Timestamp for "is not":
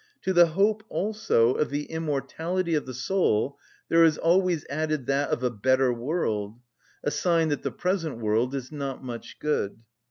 8.55-9.03